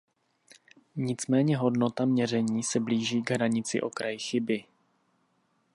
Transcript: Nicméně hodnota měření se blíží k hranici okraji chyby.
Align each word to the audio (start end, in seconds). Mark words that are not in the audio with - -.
Nicméně 0.95 1.57
hodnota 1.57 2.05
měření 2.05 2.63
se 2.63 2.79
blíží 2.79 3.23
k 3.23 3.31
hranici 3.31 3.81
okraji 3.81 4.19
chyby. 4.19 4.63